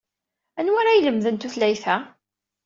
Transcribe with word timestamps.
Anwa 0.59 0.77
ara 0.81 0.97
ilemden 0.99 1.35
tutlayt-a? 1.37 1.95